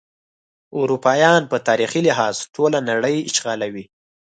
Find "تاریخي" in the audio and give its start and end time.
1.67-2.01